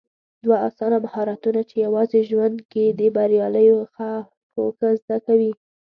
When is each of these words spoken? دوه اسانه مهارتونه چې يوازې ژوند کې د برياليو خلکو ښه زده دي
دوه 0.43 0.57
اسانه 0.67 0.97
مهارتونه 1.05 1.61
چې 1.69 1.75
يوازې 1.85 2.19
ژوند 2.29 2.57
کې 2.71 2.83
د 2.99 2.99
برياليو 3.15 3.77
خلکو 3.93 4.63
ښه 4.77 4.89
زده 5.05 5.33
دي 5.39 5.51